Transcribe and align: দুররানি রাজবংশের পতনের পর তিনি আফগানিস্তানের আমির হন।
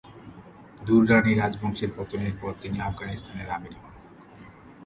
দুররানি 0.81 1.31
রাজবংশের 1.35 1.91
পতনের 1.97 2.33
পর 2.41 2.51
তিনি 2.61 2.77
আফগানিস্তানের 2.79 3.49
আমির 3.49 3.73
হন। 3.73 3.93